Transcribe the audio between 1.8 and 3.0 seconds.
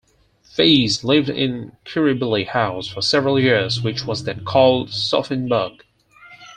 Kirribilli House